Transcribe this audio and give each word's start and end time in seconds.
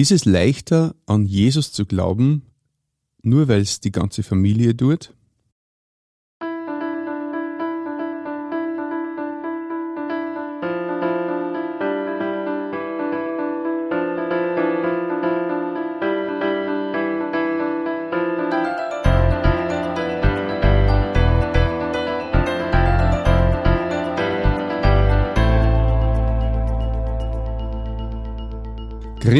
Ist 0.00 0.12
es 0.12 0.24
leichter, 0.24 0.94
an 1.04 1.26
Jesus 1.26 1.72
zu 1.72 1.84
glauben, 1.84 2.46
nur 3.20 3.48
weil 3.48 3.60
es 3.60 3.80
die 3.80 3.92
ganze 3.92 4.22
Familie 4.22 4.74
tut? 4.74 5.12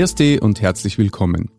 Dich 0.01 0.41
und 0.41 0.63
herzlich 0.63 0.97
willkommen. 0.97 1.51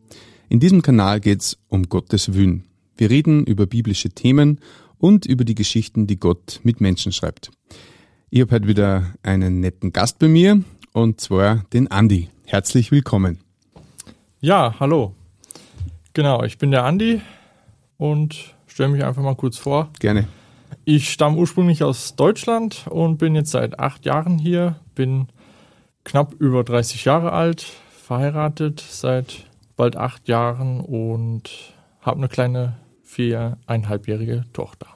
In 0.50 0.60
diesem 0.60 0.82
Kanal 0.82 1.20
geht's 1.20 1.60
um 1.68 1.90
Gottes 1.90 2.34
Willen. 2.34 2.64
Wir 2.98 3.12
reden 3.12 3.46
über 3.46 3.68
biblische 3.68 4.10
Themen 4.10 4.60
und 4.98 5.28
über 5.28 5.44
die 5.44 5.54
Geschichten, 5.54 6.08
die 6.08 6.20
Gott 6.20 6.60
mit 6.64 6.82
Menschen 6.82 7.12
schreibt. 7.12 7.52
Ich 8.32 8.42
habe 8.42 8.56
heute 8.56 8.68
wieder 8.68 9.14
einen 9.22 9.60
netten 9.60 9.94
Gast 9.94 10.18
bei 10.18 10.28
mir 10.28 10.64
und 10.92 11.22
zwar 11.22 11.66
den 11.72 11.92
Andi. 11.92 12.30
Herzlich 12.48 12.92
willkommen. 12.92 13.38
Ja, 14.40 14.74
hallo. 14.80 15.14
Genau, 16.14 16.42
ich 16.42 16.58
bin 16.58 16.72
der 16.72 16.84
Andi 16.84 17.22
und 17.98 18.56
stelle 18.66 18.90
mich 18.90 19.04
einfach 19.04 19.22
mal 19.22 19.36
kurz 19.36 19.60
vor. 19.60 19.92
Gerne. 20.00 20.28
Ich 20.84 21.12
stamme 21.12 21.38
ursprünglich 21.38 21.84
aus 21.84 22.16
Deutschland 22.16 22.88
und 22.90 23.20
bin 23.20 23.36
jetzt 23.36 23.52
seit 23.52 23.78
acht 23.78 24.04
Jahren 24.04 24.40
hier, 24.40 24.78
bin 24.96 25.28
knapp 26.06 26.34
über 26.40 26.64
30 26.64 27.06
Jahre 27.06 27.34
alt, 27.34 27.68
verheiratet 28.12 28.84
seit 28.86 29.46
bald 29.78 29.96
acht 29.96 30.28
Jahren 30.28 30.82
und 30.82 31.50
habe 32.02 32.18
eine 32.18 32.28
kleine 32.28 32.76
viereinhalbjährige 33.04 34.44
Tochter. 34.52 34.88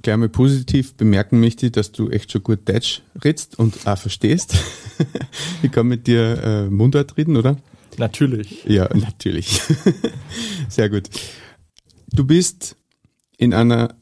Gleich 0.00 0.16
mal 0.16 0.30
positiv 0.30 0.94
bemerken 0.94 1.40
möchte, 1.40 1.70
dass 1.70 1.92
du 1.92 2.08
echt 2.08 2.32
schon 2.32 2.42
gut 2.42 2.66
Deutsch 2.66 3.02
redst 3.22 3.58
und 3.58 3.86
auch 3.86 3.98
verstehst. 3.98 4.56
ich 5.62 5.70
kann 5.70 5.88
mit 5.88 6.06
dir 6.06 6.42
äh, 6.42 6.70
Mundart 6.70 7.18
reden, 7.18 7.36
oder? 7.36 7.58
Natürlich. 7.98 8.64
Ja, 8.64 8.88
natürlich. 8.96 9.60
Sehr 10.70 10.88
gut. 10.88 11.10
Du 12.14 12.24
bist 12.24 12.76
in 13.36 13.52
einer 13.52 13.94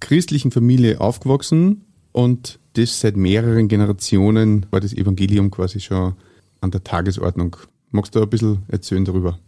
christlichen 0.00 0.50
Familie 0.50 0.98
aufgewachsen 0.98 1.84
und 2.12 2.58
das 2.72 3.00
seit 3.00 3.18
mehreren 3.18 3.68
Generationen 3.68 4.64
war 4.70 4.80
das 4.80 4.94
Evangelium 4.94 5.50
quasi 5.50 5.80
schon 5.80 6.14
an 6.60 6.70
der 6.70 6.84
Tagesordnung. 6.84 7.56
Magst 7.90 8.14
du 8.14 8.22
ein 8.22 8.28
bisschen 8.30 8.62
erzählen 8.68 9.04
darüber? 9.04 9.38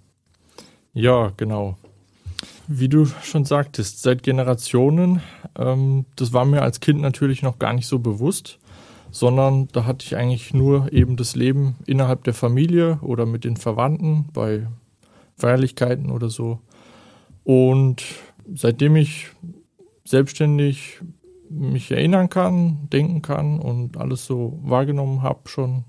Ja, 0.93 1.33
genau. 1.37 1.77
Wie 2.67 2.89
du 2.89 3.07
schon 3.07 3.45
sagtest, 3.45 4.03
seit 4.03 4.23
Generationen, 4.23 5.23
ähm, 5.57 6.05
das 6.17 6.33
war 6.33 6.45
mir 6.45 6.63
als 6.63 6.81
Kind 6.81 7.01
natürlich 7.01 7.43
noch 7.43 7.59
gar 7.59 7.73
nicht 7.73 7.87
so 7.87 7.99
bewusst, 7.99 8.59
sondern 9.11 9.69
da 9.69 9.85
hatte 9.85 10.05
ich 10.05 10.17
eigentlich 10.17 10.55
nur 10.55 10.93
eben 10.93 11.17
das 11.17 11.35
Leben 11.35 11.77
innerhalb 11.87 12.25
der 12.25 12.35
Familie 12.35 12.99
oder 13.03 13.27
mit 13.27 13.45
den 13.45 13.57
Verwandten 13.57 14.27
bei 14.33 14.67
Feierlichkeiten 15.37 16.11
oder 16.11 16.29
so. 16.29 16.61
Und 17.45 18.05
seitdem 18.55 18.97
ich 18.97 19.29
selbstständig 20.05 21.01
mich 21.51 21.91
erinnern 21.91 22.29
kann, 22.29 22.89
denken 22.93 23.23
kann 23.23 23.59
und 23.59 23.97
alles 23.97 24.27
so 24.27 24.59
wahrgenommen 24.63 25.23
habe, 25.23 25.49
schon 25.49 25.85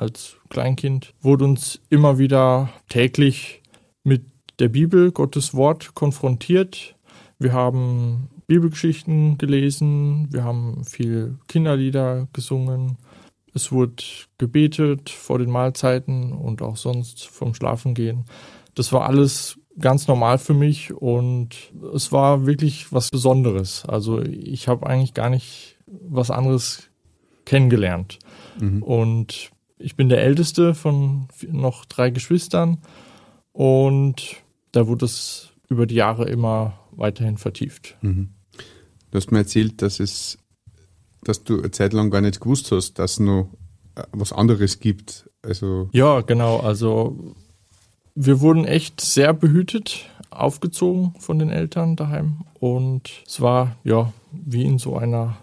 als 0.00 0.36
Kleinkind, 0.48 1.14
wurde 1.20 1.44
uns 1.44 1.80
immer 1.90 2.18
wieder 2.18 2.70
täglich 2.88 3.62
mit 4.02 4.22
der 4.58 4.68
Bibel, 4.68 5.12
Gottes 5.12 5.54
Wort 5.54 5.94
konfrontiert. 5.94 6.96
Wir 7.38 7.52
haben 7.52 8.28
Bibelgeschichten 8.46 9.38
gelesen, 9.38 10.28
wir 10.30 10.44
haben 10.44 10.84
viel 10.84 11.38
Kinderlieder 11.48 12.28
gesungen. 12.32 12.96
Es 13.54 13.72
wurde 13.72 14.02
gebetet 14.38 15.10
vor 15.10 15.38
den 15.38 15.50
Mahlzeiten 15.50 16.32
und 16.32 16.62
auch 16.62 16.76
sonst 16.76 17.26
vom 17.26 17.54
Schlafengehen. 17.54 18.24
Das 18.74 18.92
war 18.92 19.06
alles 19.06 19.58
ganz 19.78 20.08
normal 20.08 20.38
für 20.38 20.54
mich 20.54 20.92
und 20.92 21.72
es 21.94 22.12
war 22.12 22.46
wirklich 22.46 22.92
was 22.92 23.10
Besonderes. 23.10 23.84
Also 23.86 24.20
ich 24.20 24.68
habe 24.68 24.86
eigentlich 24.86 25.14
gar 25.14 25.30
nicht 25.30 25.76
was 25.86 26.30
anderes 26.30 26.90
kennengelernt. 27.44 28.18
Mhm. 28.60 28.82
Und 28.82 29.50
ich 29.80 29.96
bin 29.96 30.08
der 30.08 30.22
älteste 30.22 30.74
von 30.74 31.28
noch 31.50 31.84
drei 31.84 32.10
Geschwistern 32.10 32.78
und 33.52 34.36
da 34.72 34.86
wurde 34.86 35.06
es 35.06 35.50
über 35.68 35.86
die 35.86 35.96
Jahre 35.96 36.28
immer 36.28 36.78
weiterhin 36.92 37.38
vertieft. 37.38 37.96
Mhm. 38.02 38.30
Du 39.10 39.16
hast 39.16 39.32
mir 39.32 39.38
erzählt, 39.38 39.82
dass 39.82 40.00
es, 40.00 40.38
dass 41.22 41.42
du 41.44 41.58
eine 41.58 41.70
Zeit 41.70 41.92
lang 41.92 42.10
gar 42.10 42.20
nicht 42.20 42.40
gewusst 42.40 42.70
hast, 42.70 42.98
dass 42.98 43.12
es 43.12 43.20
noch 43.20 43.48
äh, 43.96 44.02
was 44.12 44.32
anderes 44.32 44.78
gibt. 44.78 45.28
Also 45.42 45.88
ja, 45.92 46.20
genau. 46.20 46.58
Also 46.60 47.34
wir 48.14 48.40
wurden 48.40 48.64
echt 48.64 49.00
sehr 49.00 49.32
behütet, 49.32 50.06
aufgezogen 50.30 51.14
von 51.18 51.38
den 51.38 51.50
Eltern 51.50 51.96
daheim 51.96 52.44
und 52.58 53.10
es 53.26 53.40
war 53.40 53.76
ja 53.82 54.12
wie 54.32 54.64
in 54.64 54.78
so 54.78 54.96
einer 54.96 55.36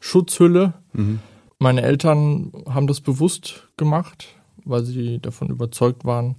Schutzhülle. 0.00 0.74
Mhm. 0.92 1.20
Meine 1.62 1.82
Eltern 1.82 2.50
haben 2.68 2.88
das 2.88 3.00
bewusst 3.00 3.68
gemacht, 3.76 4.26
weil 4.64 4.84
sie 4.84 5.20
davon 5.20 5.48
überzeugt 5.48 6.04
waren, 6.04 6.34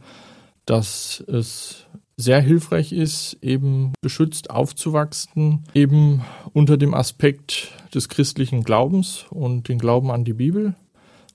dass 0.65 1.23
es 1.29 1.85
sehr 2.17 2.41
hilfreich 2.41 2.91
ist, 2.91 3.37
eben 3.41 3.93
beschützt 4.01 4.49
aufzuwachsen, 4.49 5.63
eben 5.73 6.23
unter 6.51 6.75
dem 6.75 6.93
Aspekt 6.93 7.71
des 7.95 8.09
christlichen 8.09 8.65
Glaubens 8.65 9.25
und 9.29 9.69
den 9.69 9.79
Glauben 9.79 10.11
an 10.11 10.25
die 10.25 10.33
Bibel, 10.33 10.75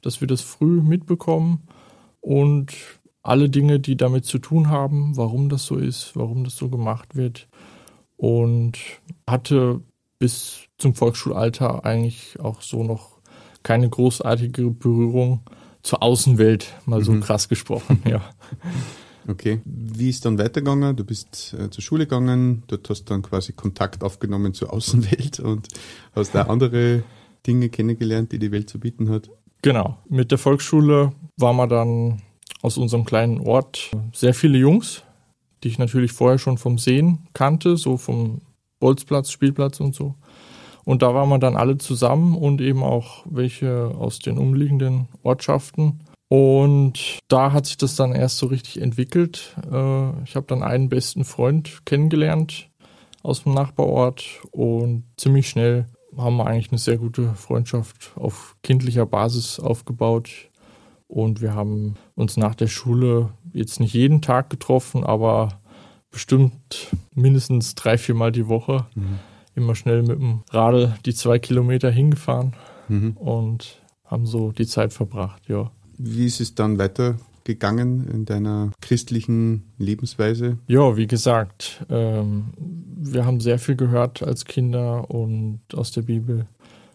dass 0.02 0.20
wir 0.20 0.28
das 0.28 0.42
früh 0.42 0.82
mitbekommen 0.82 1.62
und 2.20 2.74
alle 3.22 3.48
Dinge, 3.48 3.80
die 3.80 3.96
damit 3.96 4.26
zu 4.26 4.38
tun 4.38 4.68
haben, 4.68 5.16
warum 5.16 5.48
das 5.48 5.64
so 5.64 5.76
ist, 5.76 6.14
warum 6.14 6.44
das 6.44 6.58
so 6.58 6.68
gemacht 6.68 7.16
wird 7.16 7.48
und 8.18 8.76
hatte 9.26 9.80
bis 10.18 10.64
zum 10.76 10.94
Volksschulalter 10.94 11.86
eigentlich 11.86 12.38
auch 12.38 12.60
so 12.60 12.84
noch 12.84 13.17
keine 13.62 13.88
großartige 13.88 14.70
Berührung 14.70 15.40
zur 15.82 16.02
Außenwelt, 16.02 16.74
mal 16.86 17.02
so 17.02 17.12
mhm. 17.12 17.20
krass 17.20 17.48
gesprochen, 17.48 18.02
ja. 18.08 18.22
Okay. 19.28 19.60
Wie 19.64 20.08
ist 20.08 20.24
dann 20.24 20.38
weitergegangen? 20.38 20.96
Du 20.96 21.04
bist 21.04 21.54
äh, 21.58 21.68
zur 21.68 21.82
Schule 21.82 22.06
gegangen, 22.06 22.62
dort 22.66 22.88
hast 22.88 23.04
du 23.04 23.14
dann 23.14 23.22
quasi 23.22 23.52
Kontakt 23.52 24.02
aufgenommen 24.02 24.54
zur 24.54 24.72
Außenwelt 24.72 25.40
und 25.40 25.68
hast 26.14 26.34
da 26.34 26.42
andere 26.42 27.02
Dinge 27.46 27.68
kennengelernt, 27.68 28.32
die 28.32 28.38
die 28.38 28.50
Welt 28.50 28.70
zu 28.70 28.80
bieten 28.80 29.10
hat. 29.10 29.30
Genau. 29.62 29.98
Mit 30.08 30.30
der 30.30 30.38
Volksschule 30.38 31.12
waren 31.36 31.56
wir 31.56 31.66
dann 31.66 32.22
aus 32.62 32.78
unserem 32.78 33.04
kleinen 33.04 33.40
Ort 33.40 33.90
sehr 34.12 34.34
viele 34.34 34.58
Jungs, 34.58 35.02
die 35.62 35.68
ich 35.68 35.78
natürlich 35.78 36.12
vorher 36.12 36.38
schon 36.38 36.58
vom 36.58 36.78
Sehen 36.78 37.28
kannte, 37.34 37.76
so 37.76 37.96
vom 37.96 38.40
Bolzplatz, 38.80 39.30
Spielplatz 39.30 39.80
und 39.80 39.94
so. 39.94 40.14
Und 40.88 41.02
da 41.02 41.12
waren 41.12 41.28
wir 41.28 41.38
dann 41.38 41.54
alle 41.54 41.76
zusammen 41.76 42.34
und 42.34 42.62
eben 42.62 42.82
auch 42.82 43.26
welche 43.28 43.94
aus 43.98 44.20
den 44.20 44.38
umliegenden 44.38 45.06
Ortschaften. 45.22 46.00
Und 46.28 47.18
da 47.28 47.52
hat 47.52 47.66
sich 47.66 47.76
das 47.76 47.94
dann 47.94 48.14
erst 48.14 48.38
so 48.38 48.46
richtig 48.46 48.80
entwickelt. 48.80 49.54
Äh, 49.70 50.22
ich 50.22 50.34
habe 50.34 50.46
dann 50.46 50.62
einen 50.62 50.88
besten 50.88 51.26
Freund 51.26 51.84
kennengelernt 51.84 52.70
aus 53.22 53.42
dem 53.42 53.52
Nachbarort 53.52 54.40
und 54.50 55.04
ziemlich 55.18 55.50
schnell 55.50 55.88
haben 56.16 56.38
wir 56.38 56.46
eigentlich 56.46 56.72
eine 56.72 56.78
sehr 56.78 56.96
gute 56.96 57.34
Freundschaft 57.34 58.12
auf 58.14 58.56
kindlicher 58.62 59.04
Basis 59.04 59.60
aufgebaut. 59.60 60.30
Und 61.06 61.42
wir 61.42 61.54
haben 61.54 61.96
uns 62.14 62.38
nach 62.38 62.54
der 62.54 62.68
Schule 62.68 63.28
jetzt 63.52 63.78
nicht 63.78 63.92
jeden 63.92 64.22
Tag 64.22 64.48
getroffen, 64.48 65.04
aber 65.04 65.60
bestimmt 66.10 66.96
mindestens 67.14 67.74
drei, 67.74 67.98
viermal 67.98 68.32
die 68.32 68.48
Woche. 68.48 68.86
Mhm 68.94 69.18
immer 69.58 69.74
schnell 69.74 70.02
mit 70.02 70.18
dem 70.18 70.40
Radl 70.50 70.94
die 71.04 71.14
zwei 71.14 71.38
Kilometer 71.38 71.90
hingefahren 71.90 72.54
mhm. 72.88 73.12
und 73.16 73.80
haben 74.04 74.26
so 74.26 74.52
die 74.52 74.66
Zeit 74.66 74.92
verbracht, 74.92 75.48
ja. 75.48 75.70
Wie 75.98 76.26
ist 76.26 76.40
es 76.40 76.54
dann 76.54 76.78
weitergegangen 76.78 78.08
in 78.08 78.24
deiner 78.24 78.70
christlichen 78.80 79.64
Lebensweise? 79.76 80.58
Ja, 80.66 80.96
wie 80.96 81.06
gesagt, 81.06 81.84
ähm, 81.90 82.52
wir 82.56 83.26
haben 83.26 83.40
sehr 83.40 83.58
viel 83.58 83.76
gehört 83.76 84.22
als 84.22 84.44
Kinder 84.44 85.10
und 85.10 85.60
aus 85.74 85.92
der 85.92 86.02
Bibel. 86.02 86.46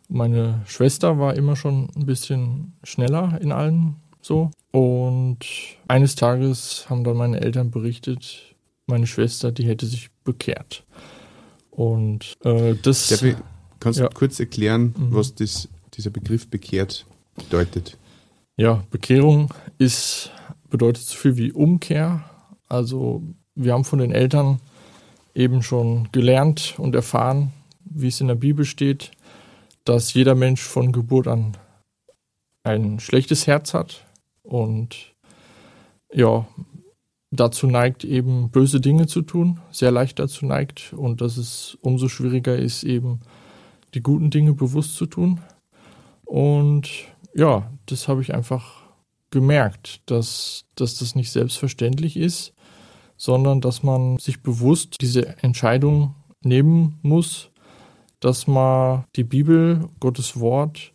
Meine 0.09 0.61
Schwester 0.65 1.19
war 1.19 1.35
immer 1.35 1.55
schon 1.55 1.89
ein 1.95 2.05
bisschen 2.05 2.73
schneller 2.83 3.39
in 3.41 3.51
allem 3.51 3.95
so. 4.21 4.51
Und 4.71 5.39
eines 5.87 6.15
Tages 6.15 6.89
haben 6.89 7.03
dann 7.03 7.17
meine 7.17 7.41
Eltern 7.41 7.69
berichtet, 7.69 8.55
meine 8.87 9.07
Schwester, 9.07 9.51
die 9.51 9.65
hätte 9.65 9.85
sich 9.85 10.09
bekehrt. 10.23 10.83
Und 11.75 12.37
äh, 12.43 12.75
das. 12.81 13.21
Ich, 13.21 13.35
kannst 13.79 13.99
du 13.99 14.07
kurz 14.09 14.39
erklären, 14.39 14.93
mhm. 14.97 15.15
was 15.15 15.35
das, 15.35 15.67
dieser 15.93 16.11
Begriff 16.11 16.47
bekehrt 16.47 17.05
bedeutet? 17.35 17.97
Ja, 18.55 18.83
Bekehrung 18.91 19.53
ist 19.79 20.31
bedeutet 20.69 21.03
so 21.03 21.15
viel 21.15 21.37
wie 21.37 21.51
Umkehr. 21.51 22.23
Also 22.67 23.21
wir 23.55 23.73
haben 23.73 23.83
von 23.83 23.99
den 23.99 24.11
Eltern 24.11 24.59
eben 25.35 25.63
schon 25.63 26.09
gelernt 26.11 26.75
und 26.77 26.95
erfahren, 26.95 27.51
wie 27.85 28.07
es 28.07 28.21
in 28.21 28.27
der 28.27 28.35
Bibel 28.35 28.65
steht, 28.65 29.11
dass 29.85 30.13
jeder 30.13 30.35
Mensch 30.35 30.61
von 30.61 30.91
Geburt 30.91 31.27
an 31.27 31.57
ein 32.63 32.99
schlechtes 32.99 33.45
Herz 33.45 33.73
hat 33.73 34.05
und 34.41 35.13
ja, 36.11 36.47
dazu 37.35 37.67
neigt, 37.67 38.03
eben 38.03 38.49
böse 38.51 38.79
Dinge 38.79 39.07
zu 39.07 39.21
tun, 39.21 39.59
sehr 39.71 39.91
leicht 39.91 40.19
dazu 40.19 40.45
neigt 40.45 40.93
und 40.93 41.21
dass 41.21 41.37
es 41.37 41.77
umso 41.81 42.07
schwieriger 42.07 42.55
ist, 42.55 42.83
eben 42.83 43.21
die 43.93 44.01
guten 44.01 44.29
Dinge 44.29 44.53
bewusst 44.53 44.95
zu 44.95 45.05
tun. 45.05 45.41
Und 46.25 46.89
ja, 47.33 47.71
das 47.87 48.07
habe 48.07 48.21
ich 48.21 48.33
einfach 48.33 48.83
gemerkt, 49.31 50.01
dass, 50.05 50.65
dass 50.75 50.99
das 50.99 51.15
nicht 51.15 51.31
selbstverständlich 51.31 52.17
ist, 52.17 52.53
sondern 53.17 53.61
dass 53.61 53.83
man 53.83 54.17
sich 54.17 54.41
bewusst 54.41 54.97
diese 55.01 55.37
Entscheidung 55.41 56.15
nehmen 56.41 56.99
muss, 57.01 57.49
dass 58.19 58.47
man 58.47 59.05
die 59.15 59.23
Bibel, 59.23 59.89
Gottes 59.99 60.39
Wort 60.39 60.93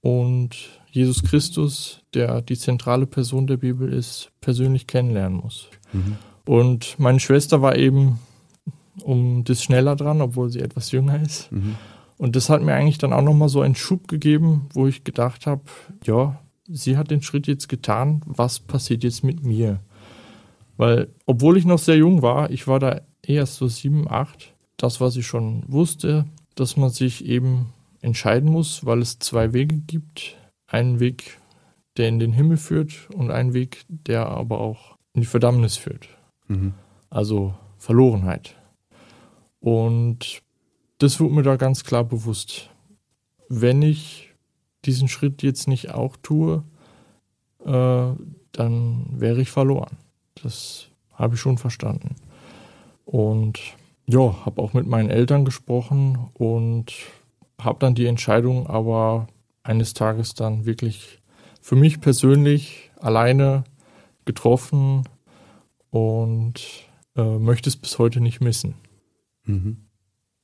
und 0.00 0.80
Jesus 0.96 1.22
Christus, 1.22 2.00
der 2.14 2.40
die 2.40 2.56
zentrale 2.56 3.06
Person 3.06 3.46
der 3.46 3.58
Bibel 3.58 3.92
ist, 3.92 4.32
persönlich 4.40 4.86
kennenlernen 4.86 5.38
muss. 5.38 5.68
Mhm. 5.92 6.16
Und 6.46 6.98
meine 6.98 7.20
Schwester 7.20 7.60
war 7.60 7.76
eben 7.76 8.18
um 9.02 9.44
das 9.44 9.62
schneller 9.62 9.94
dran, 9.94 10.22
obwohl 10.22 10.48
sie 10.48 10.60
etwas 10.60 10.90
jünger 10.92 11.20
ist. 11.20 11.52
Mhm. 11.52 11.76
Und 12.16 12.34
das 12.34 12.48
hat 12.48 12.62
mir 12.62 12.74
eigentlich 12.74 12.96
dann 12.96 13.12
auch 13.12 13.22
nochmal 13.22 13.50
so 13.50 13.60
einen 13.60 13.74
Schub 13.74 14.08
gegeben, 14.08 14.68
wo 14.72 14.86
ich 14.86 15.04
gedacht 15.04 15.46
habe, 15.46 15.64
ja, 16.04 16.40
sie 16.66 16.96
hat 16.96 17.10
den 17.10 17.20
Schritt 17.20 17.46
jetzt 17.46 17.68
getan, 17.68 18.22
was 18.24 18.58
passiert 18.58 19.04
jetzt 19.04 19.22
mit 19.22 19.44
mir? 19.44 19.80
Weil, 20.78 21.08
obwohl 21.26 21.58
ich 21.58 21.66
noch 21.66 21.78
sehr 21.78 21.96
jung 21.96 22.22
war, 22.22 22.50
ich 22.50 22.66
war 22.66 22.78
da 22.78 23.02
erst 23.22 23.56
so 23.56 23.68
sieben, 23.68 24.10
acht, 24.10 24.54
das, 24.78 24.98
was 25.00 25.16
ich 25.16 25.26
schon 25.26 25.62
wusste, 25.66 26.24
dass 26.54 26.78
man 26.78 26.88
sich 26.88 27.26
eben 27.26 27.66
entscheiden 28.00 28.50
muss, 28.50 28.86
weil 28.86 29.00
es 29.02 29.18
zwei 29.18 29.52
Wege 29.52 29.76
gibt. 29.76 30.36
Einen 30.66 31.00
Weg, 31.00 31.38
der 31.96 32.08
in 32.08 32.18
den 32.18 32.32
Himmel 32.32 32.56
führt 32.56 33.08
und 33.10 33.30
einen 33.30 33.54
Weg, 33.54 33.84
der 33.88 34.26
aber 34.26 34.60
auch 34.60 34.96
in 35.12 35.22
die 35.22 35.26
Verdammnis 35.26 35.76
führt. 35.76 36.08
Mhm. 36.48 36.74
Also 37.10 37.54
Verlorenheit. 37.78 38.54
Und 39.60 40.42
das 40.98 41.20
wurde 41.20 41.34
mir 41.34 41.42
da 41.42 41.56
ganz 41.56 41.84
klar 41.84 42.04
bewusst. 42.04 42.70
Wenn 43.48 43.82
ich 43.82 44.34
diesen 44.84 45.08
Schritt 45.08 45.42
jetzt 45.42 45.68
nicht 45.68 45.92
auch 45.92 46.16
tue, 46.16 46.64
äh, 47.64 48.12
dann 48.52 49.06
wäre 49.10 49.40
ich 49.40 49.50
verloren. 49.50 49.96
Das 50.42 50.88
habe 51.12 51.34
ich 51.34 51.40
schon 51.40 51.58
verstanden. 51.58 52.16
Und 53.04 53.60
ja, 54.06 54.44
habe 54.44 54.62
auch 54.62 54.72
mit 54.72 54.86
meinen 54.86 55.10
Eltern 55.10 55.44
gesprochen 55.44 56.30
und 56.34 56.92
habe 57.60 57.78
dann 57.80 57.94
die 57.94 58.06
Entscheidung 58.06 58.66
aber 58.66 59.26
eines 59.66 59.94
Tages 59.94 60.34
dann 60.34 60.64
wirklich 60.64 61.20
für 61.60 61.76
mich 61.76 62.00
persönlich 62.00 62.90
alleine 63.00 63.64
getroffen 64.24 65.04
und 65.90 66.60
äh, 67.16 67.38
möchte 67.38 67.68
es 67.68 67.76
bis 67.76 67.98
heute 67.98 68.20
nicht 68.20 68.40
missen. 68.40 68.74
Mhm. 69.44 69.78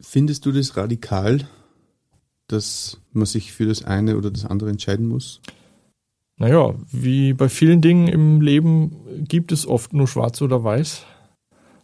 Findest 0.00 0.46
du 0.46 0.52
das 0.52 0.76
radikal, 0.76 1.48
dass 2.48 3.00
man 3.12 3.26
sich 3.26 3.52
für 3.52 3.66
das 3.66 3.84
eine 3.84 4.16
oder 4.16 4.30
das 4.30 4.44
andere 4.44 4.70
entscheiden 4.70 5.06
muss? 5.06 5.40
Naja, 6.36 6.74
wie 6.90 7.34
bei 7.34 7.48
vielen 7.48 7.80
Dingen 7.80 8.08
im 8.08 8.40
Leben 8.40 9.26
gibt 9.28 9.52
es 9.52 9.66
oft 9.66 9.92
nur 9.92 10.08
schwarz 10.08 10.42
oder 10.42 10.64
weiß. 10.64 11.04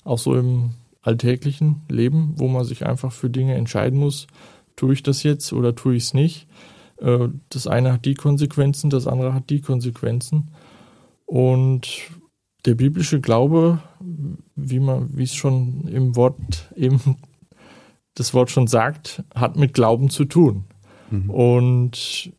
Auch 0.04 0.18
so 0.18 0.34
im 0.34 0.70
alltäglichen 1.02 1.82
Leben, 1.88 2.34
wo 2.36 2.48
man 2.48 2.64
sich 2.64 2.84
einfach 2.84 3.12
für 3.12 3.30
Dinge 3.30 3.54
entscheiden 3.54 3.98
muss. 3.98 4.26
Tue 4.74 4.94
ich 4.94 5.02
das 5.02 5.22
jetzt 5.22 5.52
oder 5.52 5.74
tue 5.74 5.94
ich 5.94 6.04
es 6.04 6.14
nicht? 6.14 6.48
Äh, 7.00 7.28
das 7.48 7.66
eine 7.66 7.92
hat 7.92 8.04
die 8.04 8.14
Konsequenzen, 8.14 8.90
das 8.90 9.06
andere 9.06 9.34
hat 9.34 9.50
die 9.50 9.60
Konsequenzen. 9.60 10.50
Und 11.26 11.88
der 12.64 12.74
biblische 12.74 13.20
Glaube, 13.20 13.80
wie 14.56 14.80
man, 14.80 15.16
wie 15.16 15.24
es 15.24 15.34
schon 15.34 15.86
im 15.88 16.16
Wort 16.16 16.72
eben 16.76 17.16
das 18.14 18.34
Wort 18.34 18.50
schon 18.50 18.66
sagt, 18.66 19.22
hat 19.34 19.56
mit 19.56 19.74
Glauben 19.74 20.10
zu 20.10 20.24
tun. 20.24 20.64
Mhm. 21.10 21.30
Und 21.30 22.32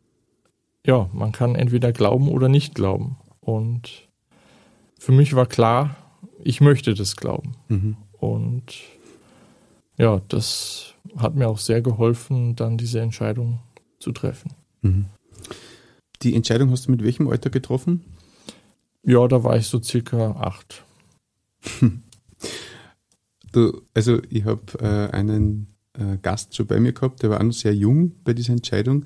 ja, 0.85 1.09
man 1.13 1.31
kann 1.31 1.55
entweder 1.55 1.91
glauben 1.91 2.27
oder 2.27 2.49
nicht 2.49 2.75
glauben. 2.75 3.17
Und 3.39 4.09
für 4.99 5.13
mich 5.13 5.35
war 5.35 5.45
klar, 5.45 5.95
ich 6.43 6.59
möchte 6.59 6.93
das 6.93 7.15
glauben. 7.15 7.55
Mhm. 7.69 7.97
Und 8.11 8.75
ja, 9.97 10.21
das 10.27 10.93
hat 11.17 11.35
mir 11.35 11.47
auch 11.47 11.57
sehr 11.57 11.81
geholfen, 11.81 12.55
dann 12.55 12.77
diese 12.77 12.99
Entscheidung 12.99 13.59
zu 13.99 14.11
treffen. 14.11 14.53
Mhm. 14.81 15.05
Die 16.21 16.35
Entscheidung 16.35 16.71
hast 16.71 16.87
du 16.87 16.91
mit 16.91 17.03
welchem 17.03 17.27
Alter 17.27 17.49
getroffen? 17.49 18.03
Ja, 19.03 19.27
da 19.27 19.43
war 19.43 19.57
ich 19.57 19.67
so 19.67 19.81
circa 19.81 20.31
acht. 20.31 20.83
du, 23.51 23.81
also 23.93 24.21
ich 24.29 24.45
habe 24.45 24.61
äh, 24.79 25.15
einen 25.15 25.67
äh, 25.93 26.17
Gast 26.21 26.55
schon 26.55 26.67
bei 26.67 26.79
mir 26.79 26.93
gehabt, 26.93 27.23
der 27.23 27.29
war 27.29 27.39
auch 27.39 27.43
noch 27.43 27.53
sehr 27.53 27.75
jung 27.75 28.15
bei 28.23 28.33
dieser 28.33 28.53
Entscheidung. 28.53 29.05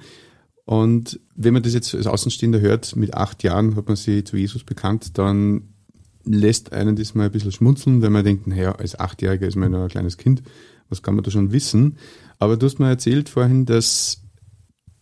Und 0.65 1.19
wenn 1.35 1.53
man 1.53 1.63
das 1.63 1.73
jetzt 1.73 1.93
als 1.93 2.07
Außenstehender 2.07 2.61
hört, 2.61 2.95
mit 2.95 3.13
acht 3.13 3.43
Jahren 3.43 3.75
hat 3.75 3.87
man 3.87 3.97
sich 3.97 4.25
zu 4.25 4.37
Jesus 4.37 4.63
bekannt, 4.63 5.17
dann 5.17 5.73
lässt 6.25 6.71
einen 6.71 6.95
das 6.95 7.15
mal 7.15 7.25
ein 7.25 7.31
bisschen 7.31 7.51
schmunzeln, 7.51 8.01
wenn 8.01 8.13
man 8.13 8.23
denkt, 8.23 8.47
naja, 8.47 8.73
als 8.73 8.97
Achtjähriger 8.97 9.47
ist 9.47 9.57
man 9.57 9.71
noch 9.71 9.83
ein 9.83 9.89
kleines 9.89 10.17
Kind, 10.17 10.41
was 10.87 11.01
kann 11.01 11.15
man 11.15 11.23
da 11.23 11.31
schon 11.31 11.51
wissen? 11.51 11.97
Aber 12.39 12.55
du 12.55 12.65
hast 12.65 12.79
mir 12.79 12.87
erzählt 12.87 13.27
vorhin, 13.27 13.65
dass 13.65 14.22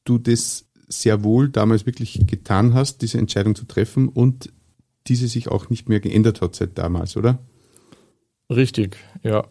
du 0.04 0.18
das 0.18 0.66
sehr 0.88 1.24
wohl 1.24 1.50
damals 1.50 1.86
wirklich 1.86 2.26
getan 2.28 2.74
hast, 2.74 3.02
diese 3.02 3.18
Entscheidung 3.18 3.56
zu 3.56 3.66
treffen 3.66 4.10
und 4.10 4.52
diese 5.08 5.28
sich 5.28 5.48
auch 5.48 5.70
nicht 5.70 5.90
mehr 5.90 6.00
geändert 6.00 6.42
hat 6.42 6.56
seit 6.56 6.78
damals, 6.78 7.18
oder? 7.18 7.40
Richtig, 8.50 8.98
ja. 9.24 9.48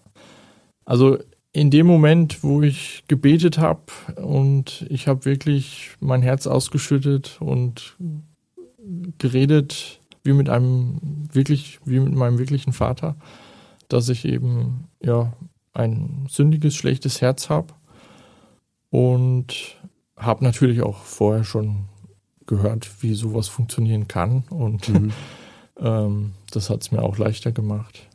Also 0.85 1.19
in 1.53 1.71
dem 1.71 1.87
Moment, 1.87 2.45
wo 2.45 2.63
ich 2.63 3.05
gebetet 3.09 3.59
habe 3.59 3.83
und 4.17 4.87
ich 4.89 5.09
habe 5.09 5.25
wirklich 5.25 5.93
mein 5.99 6.23
Herz 6.23 6.47
ausgeschüttet 6.47 7.39
und 7.41 7.97
geredet 9.19 10.01
wie 10.23 10.33
mit 10.33 10.49
einem 10.49 11.29
wirklich, 11.33 11.81
wie 11.85 11.99
mit 11.99 12.15
meinem 12.15 12.39
wirklichen 12.39 12.73
Vater, 12.73 13.17
dass 13.89 14.09
ich 14.09 14.25
eben 14.25 14.89
ja 15.03 15.33
ein 15.73 16.27
sündiges, 16.29 16.75
schlechtes 16.77 17.21
Herz 17.21 17.49
habe 17.49 17.75
und 18.91 19.80
habe 20.21 20.45
natürlich 20.45 20.83
auch 20.83 20.99
vorher 20.99 21.45
schon 21.45 21.87
gehört, 22.47 23.03
wie 23.03 23.15
sowas 23.15 23.49
funktionieren 23.49 24.09
kann 24.09 24.45
und 24.51 24.89
mhm. 24.89 25.13
ähm, 25.81 26.33
das 26.51 26.71
hat 26.71 26.83
es 26.83 26.93
mir 26.93 27.03
auch 27.03 27.19
leichter 27.19 27.53
gemacht. 27.53 28.09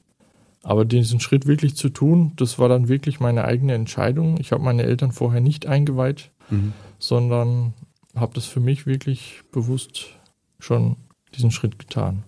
Aber 0.62 0.84
diesen 0.84 1.20
Schritt 1.20 1.46
wirklich 1.46 1.76
zu 1.76 1.90
tun, 1.90 2.34
das 2.38 2.58
war 2.58 2.70
dann 2.70 2.88
wirklich 2.88 3.20
meine 3.20 3.46
eigene 3.46 3.76
Entscheidung. 3.76 4.40
Ich 4.40 4.52
habe 4.52 4.64
meine 4.64 4.82
Eltern 4.82 5.12
vorher 5.12 5.40
nicht 5.40 5.68
eingeweiht, 5.68 6.32
mhm. 6.50 6.74
sondern 6.98 7.74
habe 8.16 8.34
das 8.34 8.46
für 8.46 8.60
mich 8.60 8.88
wirklich 8.88 9.42
bewusst 9.52 10.08
schon 10.58 10.98
diesen 11.36 11.52
Schritt 11.52 11.78
getan. 11.78 12.24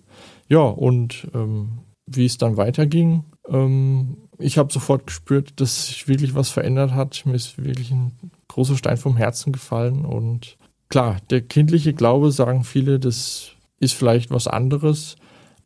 Ja, 0.48 0.60
und 0.60 1.26
ähm, 1.34 1.80
wie 2.06 2.26
es 2.26 2.38
dann 2.38 2.56
weiterging, 2.56 3.24
ähm, 3.48 4.27
ich 4.38 4.58
habe 4.58 4.72
sofort 4.72 5.06
gespürt, 5.06 5.60
dass 5.60 5.86
sich 5.86 6.08
wirklich 6.08 6.34
was 6.34 6.48
verändert 6.48 6.92
hat. 6.92 7.26
Mir 7.26 7.34
ist 7.34 7.62
wirklich 7.62 7.90
ein 7.90 8.12
großer 8.46 8.76
Stein 8.76 8.96
vom 8.96 9.16
Herzen 9.16 9.52
gefallen. 9.52 10.04
Und 10.04 10.56
klar, 10.88 11.16
der 11.30 11.40
kindliche 11.40 11.92
Glaube, 11.92 12.30
sagen 12.30 12.64
viele, 12.64 13.00
das 13.00 13.50
ist 13.80 13.94
vielleicht 13.94 14.30
was 14.30 14.46
anderes. 14.46 15.16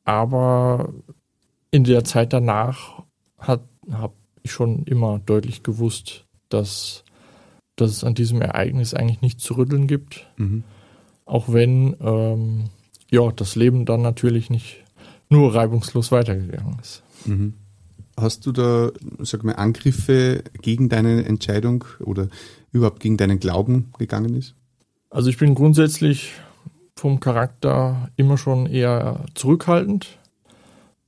Aber 0.04 0.92
in 1.70 1.84
der 1.84 2.04
Zeit 2.04 2.32
danach 2.32 3.02
habe 3.38 3.64
ich 4.42 4.52
schon 4.52 4.84
immer 4.84 5.18
deutlich 5.18 5.62
gewusst, 5.62 6.24
dass, 6.48 7.04
dass 7.76 7.90
es 7.90 8.04
an 8.04 8.14
diesem 8.14 8.40
Ereignis 8.40 8.94
eigentlich 8.94 9.20
nichts 9.20 9.42
zu 9.42 9.54
rütteln 9.54 9.86
gibt. 9.86 10.26
Mhm. 10.38 10.64
Auch 11.24 11.52
wenn 11.52 11.96
ähm, 12.00 12.70
ja, 13.10 13.30
das 13.30 13.54
Leben 13.54 13.84
dann 13.84 14.02
natürlich 14.02 14.50
nicht 14.50 14.82
nur 15.28 15.54
reibungslos 15.54 16.10
weitergegangen 16.10 16.78
ist. 16.80 17.02
Mhm. 17.26 17.54
Hast 18.16 18.46
du 18.46 18.52
da, 18.52 18.90
sag 19.20 19.42
mal, 19.44 19.54
Angriffe 19.54 20.44
gegen 20.60 20.88
deine 20.88 21.24
Entscheidung 21.24 21.84
oder 22.00 22.28
überhaupt 22.72 23.00
gegen 23.00 23.16
deinen 23.16 23.40
Glauben 23.40 23.92
gegangen 23.98 24.34
ist? 24.34 24.54
Also 25.10 25.30
ich 25.30 25.38
bin 25.38 25.54
grundsätzlich 25.54 26.32
vom 26.96 27.20
Charakter 27.20 28.10
immer 28.16 28.38
schon 28.38 28.66
eher 28.66 29.24
zurückhaltend. 29.34 30.18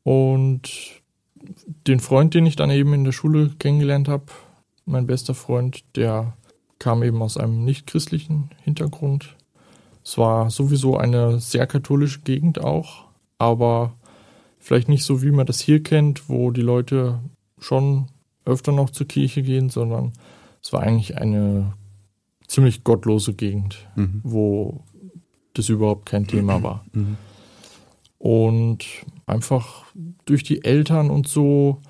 Und 0.03 0.71
den 1.87 2.01
Freund, 2.01 2.35
den 2.35 2.47
ich 2.47 2.57
dann 2.57 2.71
eben 2.71 2.93
in 2.95 3.05
der 3.05 3.13
Schule 3.13 3.51
kennengelernt 3.59 4.09
habe, 4.09 4.27
mein 4.87 5.07
bester 5.07 5.35
Freund, 5.35 5.85
der 5.97 6.37
kam 6.79 7.03
eben 7.03 7.23
aus 7.23 7.37
einem 7.37 7.65
nicht-christlichen 7.65 8.51
Hintergrund. 8.63 9.37
Es 10.05 10.19
war 10.19 10.51
sowieso 10.51 10.99
eine 10.99 11.41
sehr 11.41 11.67
katholische 11.67 12.21
Gegend 12.21 12.63
auch. 12.63 13.05
aber 13.39 13.95
vielleicht 14.64 14.88
nicht 14.88 15.04
so, 15.04 15.23
wie 15.23 15.30
man 15.30 15.44
das 15.44 15.61
hier 15.61 15.83
kennt, 15.83 16.30
wo 16.30 16.50
die 16.50 16.62
Leute 16.62 17.21
schon 17.59 18.06
öfter 18.47 18.73
noch 18.73 18.88
zur 18.88 19.06
Kirche 19.06 19.42
gehen, 19.42 19.68
sondern 19.68 20.14
es 20.62 20.73
war 20.73 20.83
eigentlich 20.83 21.18
eine 21.18 21.75
ziemlich 22.47 22.83
gottlose 22.83 23.35
Gegend, 23.35 23.87
mhm. 23.94 24.23
wo 24.25 24.83
das 25.52 25.68
überhaupt 25.68 26.06
kein 26.06 26.26
Thema 26.26 26.62
war. 26.62 26.83
Mhm. 26.92 27.18
Und 28.18 28.87
einfach 29.26 29.85
durch 30.25 30.44
die 30.44 30.64
Eltern 30.64 31.11
und 31.11 31.28
so 31.28 31.83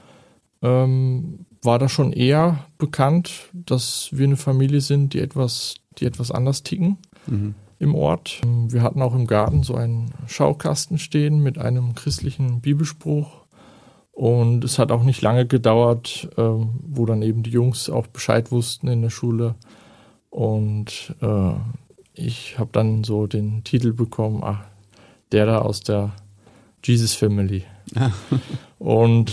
ähm, 0.61 1.47
war 1.63 1.79
da 1.79 1.89
schon 1.89 2.13
eher 2.13 2.67
bekannt, 2.77 3.51
dass 3.53 4.09
wir 4.11 4.27
eine 4.27 4.37
Familie 4.37 4.81
sind, 4.81 5.15
die 5.15 5.21
etwas, 5.21 5.77
die 5.99 6.07
etwas 6.07 6.33
anders 6.33 6.65
ticken 6.65 6.99
mhm. 7.29 7.55
Im 7.79 7.95
Ort. 7.95 8.41
Wir 8.45 8.83
hatten 8.83 9.03
auch 9.03 9.15
im 9.15 9.27
Garten 9.27 9.63
so 9.63 9.75
einen 9.75 10.13
Schaukasten 10.27 10.99
stehen 10.99 11.43
mit 11.43 11.59
einem 11.59 11.95
christlichen 11.95 12.61
Bibelspruch. 12.61 13.45
Und 14.13 14.63
es 14.63 14.79
hat 14.79 14.93
auch 14.93 15.03
nicht 15.03 15.23
lange 15.23 15.45
gedauert, 15.45 16.29
ähm, 16.37 16.79
wo 16.87 17.05
dann 17.05 17.23
eben 17.23 17.43
die 17.43 17.51
Jungs 17.51 17.91
auch 17.91 18.07
Bescheid 18.07 18.53
wussten 18.53 18.87
in 18.87 19.03
der 19.03 19.11
Schule. 19.11 19.57
Und 20.31 21.15
äh, 21.21 21.55
ich 22.15 22.59
habe 22.59 22.71
dann 22.73 23.03
so 23.03 23.27
den 23.27 23.65
Titel 23.65 23.93
bekommen, 23.93 24.43
ach, 24.45 24.65
der 25.33 25.47
da 25.47 25.59
aus 25.59 25.81
der 25.81 26.13
Jesus 26.85 27.15
Family. 27.15 27.65
Und 28.79 29.33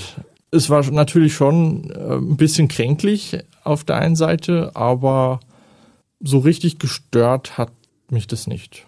es 0.50 0.70
war 0.70 0.84
natürlich 0.92 1.34
schon 1.34 1.92
äh, 1.92 2.16
ein 2.16 2.38
bisschen 2.38 2.68
kränklich 2.68 3.38
auf 3.64 3.84
der 3.84 3.98
einen 3.98 4.16
Seite, 4.16 4.72
aber 4.76 5.40
so 6.20 6.40
richtig 6.40 6.80
gestört 6.80 7.58
hat 7.58 7.72
mich 8.12 8.28
das 8.28 8.48
nicht. 8.48 8.88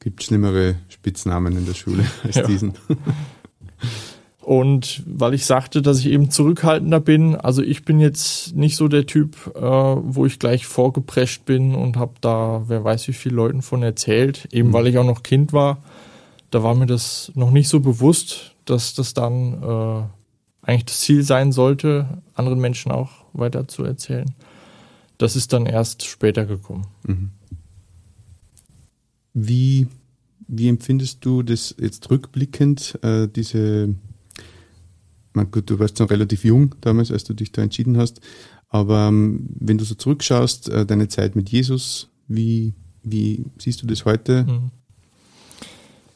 Gibt 0.00 0.22
schlimmere 0.22 0.76
Spitznamen 0.88 1.56
in 1.56 1.66
der 1.66 1.74
Schule 1.74 2.04
als 2.24 2.36
ja. 2.36 2.46
diesen. 2.46 2.74
Und 4.40 5.04
weil 5.06 5.34
ich 5.34 5.46
sagte, 5.46 5.82
dass 5.82 6.00
ich 6.00 6.06
eben 6.06 6.30
zurückhaltender 6.30 6.98
bin, 6.98 7.36
also 7.36 7.62
ich 7.62 7.84
bin 7.84 8.00
jetzt 8.00 8.56
nicht 8.56 8.74
so 8.74 8.88
der 8.88 9.06
Typ, 9.06 9.54
äh, 9.54 9.60
wo 9.60 10.26
ich 10.26 10.40
gleich 10.40 10.66
vorgeprescht 10.66 11.44
bin 11.44 11.76
und 11.76 11.96
habe 11.96 12.14
da, 12.20 12.64
wer 12.66 12.82
weiß 12.82 13.06
wie 13.06 13.12
viele 13.12 13.36
Leuten 13.36 13.62
von 13.62 13.84
erzählt, 13.84 14.48
eben 14.50 14.70
mhm. 14.70 14.72
weil 14.72 14.88
ich 14.88 14.98
auch 14.98 15.04
noch 15.04 15.22
Kind 15.22 15.52
war. 15.52 15.78
Da 16.50 16.64
war 16.64 16.74
mir 16.74 16.86
das 16.86 17.30
noch 17.34 17.52
nicht 17.52 17.68
so 17.68 17.78
bewusst, 17.78 18.56
dass 18.64 18.94
das 18.94 19.14
dann 19.14 19.62
äh, 19.62 20.02
eigentlich 20.62 20.86
das 20.86 21.00
Ziel 21.00 21.22
sein 21.22 21.52
sollte, 21.52 22.22
anderen 22.34 22.60
Menschen 22.60 22.90
auch 22.90 23.10
weiter 23.32 23.68
zu 23.68 23.84
erzählen. 23.84 24.34
Das 25.18 25.36
ist 25.36 25.52
dann 25.52 25.66
erst 25.66 26.04
später 26.04 26.46
gekommen. 26.46 26.88
Mhm. 27.06 27.30
Wie, 29.34 29.86
wie 30.48 30.68
empfindest 30.68 31.24
du 31.24 31.42
das 31.42 31.74
jetzt 31.78 32.10
rückblickend, 32.10 32.98
äh, 33.02 33.28
diese 33.28 33.94
man, 35.34 35.50
gut, 35.50 35.70
du 35.70 35.78
warst 35.78 35.98
noch 35.98 36.10
relativ 36.10 36.44
jung 36.44 36.74
damals, 36.80 37.10
als 37.10 37.24
du 37.24 37.34
dich 37.34 37.52
da 37.52 37.62
entschieden 37.62 37.96
hast. 37.96 38.20
Aber 38.68 39.08
ähm, 39.08 39.48
wenn 39.58 39.78
du 39.78 39.84
so 39.84 39.94
zurückschaust, 39.94 40.68
äh, 40.68 40.86
deine 40.86 41.08
Zeit 41.08 41.36
mit 41.36 41.50
Jesus, 41.50 42.10
wie, 42.28 42.74
wie 43.02 43.44
siehst 43.58 43.82
du 43.82 43.86
das 43.86 44.04
heute? 44.04 44.44
Mhm. 44.44 44.70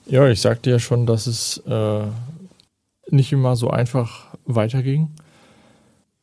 Ja, 0.06 0.28
ich 0.28 0.40
sagte 0.40 0.70
ja 0.70 0.78
schon, 0.78 1.04
dass 1.06 1.26
es 1.26 1.58
äh, 1.66 2.06
nicht 3.10 3.32
immer 3.32 3.56
so 3.56 3.70
einfach 3.70 4.36
weiterging. 4.44 5.10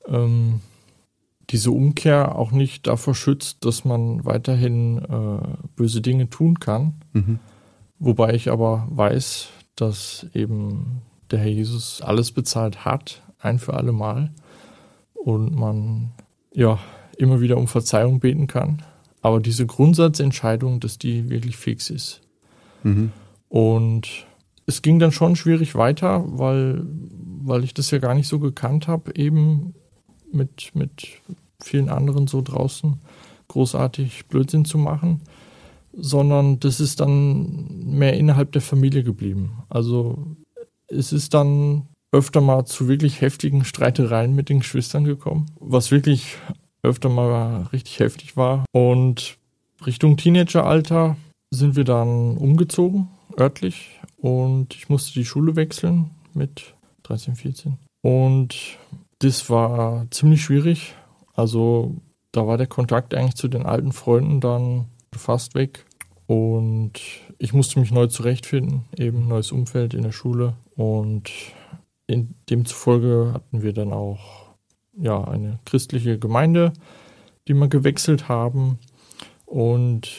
Ähm, 0.08 0.62
diese 1.50 1.72
Umkehr 1.72 2.36
auch 2.38 2.52
nicht 2.52 2.88
davor 2.88 3.16
schützt, 3.16 3.66
dass 3.66 3.86
man 3.86 4.24
weiterhin 4.26 4.98
äh, 4.98 5.58
böse 5.76 6.02
Dinge 6.02 6.30
tun 6.30 6.60
kann. 6.60 6.94
Mhm. 7.14 7.40
Wobei 8.00 8.34
ich 8.34 8.50
aber 8.50 8.88
weiß, 8.90 9.50
dass 9.76 10.28
eben 10.34 11.02
der 11.32 11.40
Herr 11.40 11.50
Jesus 11.50 12.02
alles 12.02 12.32
bezahlt 12.32 12.86
hat, 12.86 13.22
ein 13.40 13.60
für 13.60 13.74
alle 13.74 13.92
Mal. 13.92 14.32
Und 15.14 15.56
man 15.56 16.12
ja 16.54 16.80
immer 17.18 17.40
wieder 17.40 17.58
um 17.58 17.68
Verzeihung 17.68 18.20
beten 18.20 18.48
kann. 18.48 18.84
Aber 19.22 19.40
diese 19.40 19.66
Grundsatzentscheidung, 19.66 20.80
dass 20.80 20.98
die 20.98 21.30
wirklich 21.30 21.56
fix 21.56 21.90
ist. 21.90 22.22
Mhm. 22.84 23.12
Und 23.48 24.26
es 24.66 24.82
ging 24.82 25.00
dann 25.00 25.12
schon 25.12 25.36
schwierig 25.36 25.76
weiter, 25.76 26.24
weil, 26.26 26.86
weil 27.42 27.64
ich 27.64 27.74
das 27.74 27.92
ja 27.92 28.00
gar 28.00 28.16
nicht 28.16 28.28
so 28.28 28.40
gekannt 28.40 28.88
habe, 28.88 29.16
eben 29.16 29.76
mit, 30.34 30.72
mit 30.74 31.08
vielen 31.62 31.90
anderen 31.90 32.28
so 32.28 32.42
draußen 32.42 33.00
großartig 33.48 34.26
Blödsinn 34.28 34.66
zu 34.66 34.78
machen, 34.78 35.22
sondern 35.94 36.60
das 36.60 36.80
ist 36.80 37.00
dann 37.00 37.86
mehr 37.86 38.14
innerhalb 38.14 38.52
der 38.52 38.62
Familie 38.62 39.04
geblieben. 39.04 39.64
Also 39.70 40.36
es 40.88 41.14
ist 41.14 41.34
dann 41.34 41.88
öfter 42.12 42.42
mal 42.42 42.66
zu 42.66 42.88
wirklich 42.88 43.22
heftigen 43.22 43.66
Streitereien 43.66 44.36
mit 44.36 44.50
den 44.50 44.60
Geschwistern 44.60 45.04
gekommen, 45.04 45.48
was 45.60 45.92
wirklich 45.92 46.38
öfter 46.84 47.10
mal 47.10 47.64
richtig 47.74 48.00
heftig 48.00 48.38
war. 48.38 48.66
Und 48.72 49.38
Richtung 49.86 50.18
Teenageralter 50.18 51.18
sind 51.52 51.76
wir 51.76 51.84
dann 51.84 52.38
umgezogen, 52.38 53.10
örtlich, 53.40 54.00
und 54.18 54.74
ich 54.76 54.90
musste 54.90 55.14
die 55.14 55.26
Schule 55.26 55.56
wechseln 55.56 56.12
mit 56.34 56.74
13, 57.04 57.36
14. 57.36 57.78
Und 58.02 58.78
das 59.24 59.50
war 59.50 60.06
ziemlich 60.12 60.44
schwierig. 60.44 60.96
Also 61.34 61.96
da 62.32 62.46
war 62.46 62.58
der 62.58 62.68
Kontakt 62.68 63.14
eigentlich 63.14 63.36
zu 63.36 63.48
den 63.48 63.66
alten 63.66 63.94
Freunden 63.94 64.42
dann 64.42 64.86
fast 65.16 65.56
weg. 65.56 65.86
Und 66.28 66.94
ich 67.38 67.54
musste 67.54 67.80
mich 67.80 67.92
neu 67.92 68.08
zurechtfinden, 68.08 68.86
eben 68.98 69.28
neues 69.28 69.52
Umfeld 69.52 69.94
in 69.94 70.04
der 70.04 70.12
Schule. 70.12 70.56
Und 70.76 71.32
in 72.08 72.36
demzufolge 72.50 73.32
hatten 73.34 73.62
wir 73.62 73.74
dann 73.74 73.94
auch 73.94 74.20
ja, 74.98 75.24
eine 75.24 75.60
christliche 75.66 76.20
Gemeinde, 76.20 76.74
die 77.48 77.54
wir 77.54 77.68
gewechselt 77.68 78.28
haben. 78.28 78.80
Und 79.46 80.10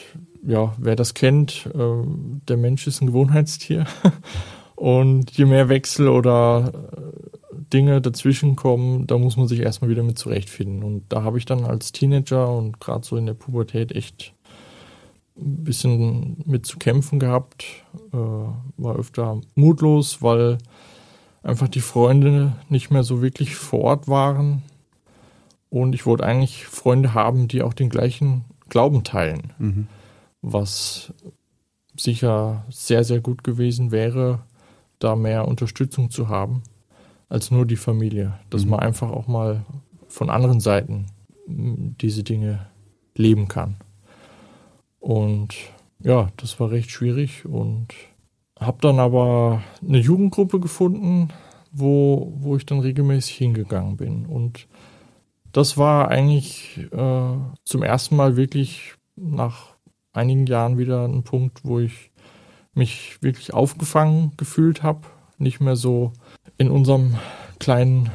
ja, 0.45 0.73
wer 0.77 0.95
das 0.95 1.13
kennt, 1.13 1.69
äh, 1.73 2.03
der 2.47 2.57
Mensch 2.57 2.87
ist 2.87 3.01
ein 3.01 3.07
Gewohnheitstier. 3.07 3.85
Und 4.75 5.31
je 5.31 5.45
mehr 5.45 5.69
Wechsel 5.69 6.09
oder 6.09 6.71
äh, 6.73 7.34
Dinge 7.73 8.01
dazwischen 8.01 8.55
kommen, 8.55 9.07
da 9.07 9.17
muss 9.17 9.37
man 9.37 9.47
sich 9.47 9.59
erstmal 9.59 9.89
wieder 9.89 10.03
mit 10.03 10.17
zurechtfinden. 10.17 10.83
Und 10.83 11.03
da 11.09 11.23
habe 11.23 11.37
ich 11.37 11.45
dann 11.45 11.65
als 11.65 11.91
Teenager 11.91 12.49
und 12.49 12.79
gerade 12.79 13.05
so 13.05 13.17
in 13.17 13.25
der 13.25 13.33
Pubertät 13.33 13.91
echt 13.91 14.33
ein 15.37 15.63
bisschen 15.63 16.43
mit 16.45 16.65
zu 16.65 16.77
kämpfen 16.77 17.19
gehabt, 17.19 17.65
äh, 18.13 18.17
war 18.17 18.95
öfter 18.95 19.41
mutlos, 19.55 20.21
weil 20.21 20.57
einfach 21.43 21.67
die 21.67 21.81
Freunde 21.81 22.53
nicht 22.69 22.89
mehr 22.89 23.03
so 23.03 23.21
wirklich 23.21 23.55
vor 23.55 23.81
Ort 23.81 24.07
waren. 24.07 24.63
Und 25.69 25.93
ich 25.93 26.05
wollte 26.05 26.23
eigentlich 26.23 26.65
Freunde 26.65 27.13
haben, 27.13 27.47
die 27.47 27.61
auch 27.61 27.73
den 27.73 27.89
gleichen 27.89 28.45
Glauben 28.69 29.03
teilen. 29.03 29.53
Mhm. 29.57 29.87
Was 30.41 31.13
sicher 31.97 32.65
sehr, 32.69 33.03
sehr 33.03 33.19
gut 33.19 33.43
gewesen 33.43 33.91
wäre, 33.91 34.43
da 34.99 35.15
mehr 35.15 35.47
Unterstützung 35.47 36.09
zu 36.09 36.29
haben, 36.29 36.63
als 37.29 37.51
nur 37.51 37.65
die 37.65 37.75
Familie. 37.75 38.39
Dass 38.49 38.65
mhm. 38.65 38.71
man 38.71 38.79
einfach 38.81 39.11
auch 39.11 39.27
mal 39.27 39.65
von 40.07 40.29
anderen 40.29 40.59
Seiten 40.59 41.07
diese 41.47 42.23
Dinge 42.23 42.67
leben 43.15 43.47
kann. 43.47 43.77
Und 44.99 45.55
ja, 45.99 46.29
das 46.37 46.59
war 46.59 46.71
recht 46.71 46.91
schwierig 46.91 47.45
und 47.45 47.87
habe 48.59 48.77
dann 48.81 48.99
aber 48.99 49.61
eine 49.87 49.99
Jugendgruppe 49.99 50.59
gefunden, 50.59 51.29
wo, 51.71 52.33
wo 52.37 52.55
ich 52.55 52.65
dann 52.65 52.79
regelmäßig 52.79 53.35
hingegangen 53.35 53.97
bin. 53.97 54.25
Und 54.25 54.67
das 55.51 55.77
war 55.77 56.09
eigentlich 56.09 56.79
äh, 56.91 57.37
zum 57.63 57.83
ersten 57.83 58.15
Mal 58.15 58.37
wirklich 58.37 58.95
nach 59.15 59.75
einigen 60.13 60.45
Jahren 60.45 60.77
wieder 60.77 61.05
ein 61.05 61.23
Punkt, 61.23 61.63
wo 61.63 61.79
ich 61.79 62.11
mich 62.73 63.21
wirklich 63.21 63.53
aufgefangen 63.53 64.31
gefühlt 64.37 64.83
habe. 64.83 65.01
Nicht 65.37 65.59
mehr 65.59 65.75
so 65.75 66.13
in 66.57 66.69
unserem 66.69 67.15
kleinen 67.59 68.09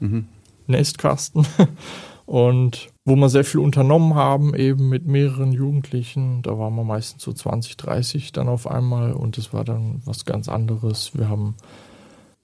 mhm. 0.00 0.26
Nestkasten. 0.66 1.46
Und 2.26 2.88
wo 3.04 3.16
wir 3.16 3.28
sehr 3.28 3.44
viel 3.44 3.60
unternommen 3.60 4.14
haben, 4.14 4.54
eben 4.54 4.88
mit 4.88 5.06
mehreren 5.06 5.52
Jugendlichen. 5.52 6.40
Da 6.40 6.58
waren 6.58 6.74
wir 6.74 6.84
meistens 6.84 7.22
so 7.22 7.32
20, 7.34 7.76
30 7.76 8.32
dann 8.32 8.48
auf 8.48 8.66
einmal 8.66 9.12
und 9.12 9.36
das 9.36 9.52
war 9.52 9.62
dann 9.62 10.00
was 10.06 10.24
ganz 10.24 10.48
anderes. 10.48 11.10
Wir 11.14 11.28
haben 11.28 11.54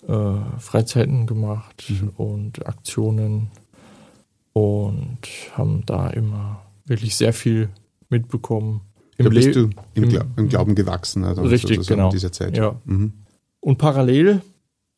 äh, 0.06 0.58
Freizeiten 0.58 1.26
gemacht 1.26 1.84
mhm. 1.88 2.10
und 2.10 2.66
Aktionen 2.66 3.50
und 4.52 5.18
haben 5.54 5.84
da 5.86 6.10
immer 6.10 6.60
wirklich 6.84 7.16
sehr 7.16 7.32
viel 7.32 7.70
mitbekommen. 8.10 8.82
Im 9.16 9.24
da 9.24 9.30
bist 9.30 9.54
du 9.54 9.70
im, 9.94 10.08
Gla 10.08 10.26
im, 10.36 10.48
Glauben 10.48 10.74
gewachsen. 10.74 11.24
Also 11.24 11.42
richtig, 11.42 11.86
genau. 11.86 12.06
In 12.06 12.10
dieser 12.10 12.32
Zeit. 12.32 12.56
Ja. 12.56 12.78
Mhm. 12.84 13.12
Und 13.60 13.78
parallel 13.78 14.42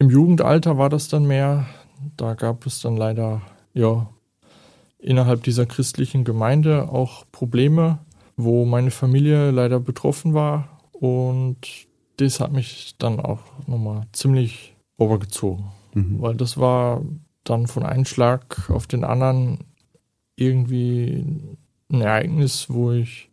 im 0.02 0.10
Jugendalter 0.10 0.78
war 0.78 0.88
das 0.88 1.06
dann 1.06 1.26
mehr. 1.26 1.66
Da 2.16 2.34
gab 2.34 2.66
es 2.66 2.80
dann 2.80 2.96
leider 2.96 3.40
ja 3.72 4.08
innerhalb 4.98 5.44
dieser 5.44 5.64
christlichen 5.64 6.24
Gemeinde 6.24 6.88
auch 6.88 7.24
Probleme, 7.30 8.00
wo 8.36 8.64
meine 8.64 8.90
Familie 8.90 9.52
leider 9.52 9.78
betroffen 9.78 10.34
war 10.34 10.80
und 10.92 11.56
das 12.16 12.40
hat 12.40 12.52
mich 12.52 12.96
dann 12.98 13.20
auch 13.20 13.40
nochmal 13.68 14.02
ziemlich 14.12 14.74
obergezogen. 14.96 15.66
Mhm. 15.94 16.20
Weil 16.20 16.34
das 16.34 16.58
war 16.58 17.02
dann 17.44 17.68
von 17.68 17.84
einem 17.84 18.04
Schlag 18.04 18.70
auf 18.70 18.88
den 18.88 19.04
anderen 19.04 19.58
irgendwie 20.34 21.24
ein 21.92 22.00
Ereignis, 22.00 22.66
wo 22.68 22.90
ich, 22.90 23.30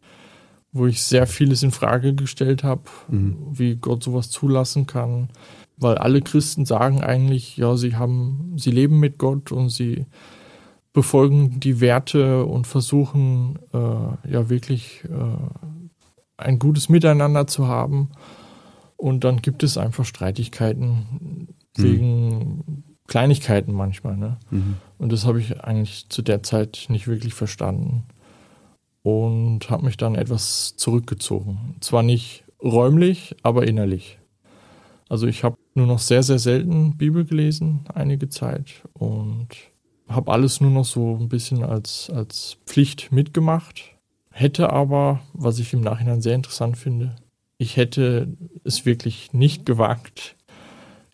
wo 0.72 0.86
ich 0.86 1.02
sehr 1.02 1.26
vieles 1.26 1.64
in 1.64 1.72
Frage 1.72 2.14
gestellt 2.14 2.64
habe, 2.64 2.84
mhm. 3.08 3.38
wie 3.52 3.76
Gott 3.76 4.04
sowas 4.04 4.30
zulassen 4.30 4.86
kann. 4.86 5.30
Weil 5.80 5.98
alle 5.98 6.22
Christen 6.22 6.66
sagen 6.66 7.02
eigentlich, 7.02 7.58
ja, 7.58 7.78
sie 7.78 7.96
haben, 7.96 8.54
sie 8.58 8.72
leben 8.72 9.00
mit 9.00 9.18
Gott 9.18 9.52
und 9.52 9.70
sie 9.70 10.06
befolgen 10.94 11.60
die 11.60 11.80
Werte 11.80 12.46
und 12.46 12.68
versuchen 12.68 13.60
äh, 13.74 13.78
ja 14.32 14.50
wirklich 14.50 15.04
äh, 15.06 15.98
ein 16.38 16.60
gutes 16.60 16.90
Miteinander 16.90 17.48
zu 17.48 17.68
haben. 17.68 18.10
Und 18.98 19.24
dann 19.24 19.42
gibt 19.42 19.64
es 19.64 19.78
einfach 19.78 20.04
Streitigkeiten 20.04 21.48
mhm. 21.78 21.84
wegen 21.84 22.84
Kleinigkeiten 23.08 23.74
manchmal. 23.74 24.18
Ne? 24.18 24.38
Mhm. 24.52 24.76
Und 24.98 25.12
das 25.12 25.26
habe 25.26 25.40
ich 25.40 25.62
eigentlich 25.62 26.10
zu 26.10 26.22
der 26.22 26.44
Zeit 26.44 26.88
nicht 26.90 27.08
wirklich 27.08 27.34
verstanden. 27.34 28.04
Und 29.02 29.70
habe 29.70 29.86
mich 29.86 29.96
dann 29.96 30.16
etwas 30.16 30.76
zurückgezogen. 30.76 31.76
Zwar 31.80 32.04
nicht 32.04 32.44
räumlich, 32.62 33.36
aber 33.44 33.66
innerlich. 33.66 34.19
Also 35.10 35.26
ich 35.28 35.44
habe 35.44 35.58
nur 35.74 35.88
noch 35.88 36.00
sehr, 36.00 36.24
sehr 36.24 36.40
selten 36.40 36.96
Bibel 36.96 37.26
gelesen, 37.26 37.82
einige 37.94 38.30
Zeit. 38.30 38.84
Und 38.94 39.50
habe 40.08 40.32
alles 40.32 40.62
nur 40.62 40.72
noch 40.72 40.86
so 40.86 41.18
ein 41.20 41.30
bisschen 41.30 41.64
als, 41.64 42.10
als 42.10 42.58
Pflicht 42.66 43.12
mitgemacht. 43.12 43.96
Hätte 44.32 44.72
aber, 44.72 45.22
was 45.34 45.60
ich 45.60 45.74
im 45.74 45.82
Nachhinein 45.82 46.22
sehr 46.22 46.36
interessant 46.36 46.78
finde, 46.78 47.16
ich 47.58 47.76
hätte 47.76 48.38
es 48.64 48.86
wirklich 48.86 49.34
nicht 49.34 49.66
gewagt, 49.66 50.38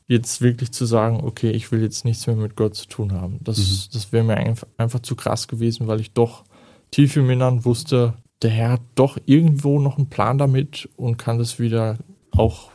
jetzt 0.08 0.42
wirklich 0.42 0.72
zu 0.72 0.86
sagen, 0.86 1.22
okay, 1.24 1.50
ich 1.50 1.72
will 1.72 1.82
jetzt 1.82 2.06
nichts 2.06 2.28
mehr 2.28 2.36
mit 2.36 2.56
Gott 2.56 2.76
zu 2.76 2.88
tun 2.88 3.14
haben. 3.14 3.40
Das, 3.42 3.58
mhm. 3.58 3.94
das 3.94 4.12
wäre 4.12 4.24
mir 4.24 4.38
einfach, 4.38 4.68
einfach 4.78 5.00
zu 5.00 5.16
krass 5.16 5.48
gewesen, 5.48 5.88
weil 5.88 6.00
ich 6.00 6.12
doch 6.12 6.44
tief 6.92 7.16
im 7.16 7.30
Innern 7.30 7.66
wusste, 7.66 8.14
der 8.42 8.52
Herr 8.52 8.72
hat 8.74 8.82
doch 8.94 9.18
irgendwo 9.26 9.80
noch 9.80 9.98
einen 9.98 10.10
Plan 10.10 10.38
damit 10.38 10.88
und 10.98 11.18
kann 11.18 11.40
das 11.40 11.60
wieder 11.60 11.98
auch 12.32 12.70